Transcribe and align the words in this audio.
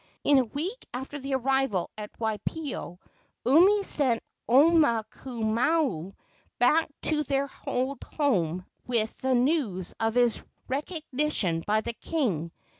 In 0.23 0.39
a 0.39 0.45
week 0.45 0.87
after 0.95 1.17
his 1.19 1.31
arrival 1.33 1.91
at 1.95 2.09
Waipio, 2.19 2.97
Umi 3.45 3.83
sent 3.83 4.23
Omaukamau 4.49 6.15
back 6.57 6.89
to 7.03 7.21
their 7.23 7.51
old 7.67 8.01
home 8.03 8.65
with 8.87 9.23
news 9.23 9.93
of 9.99 10.15
his 10.15 10.41
recognition 10.67 11.63
by 11.67 11.81
the 11.81 11.93
king. 11.93 12.51